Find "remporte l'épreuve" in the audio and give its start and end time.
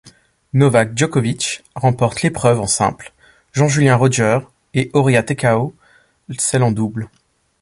1.75-2.59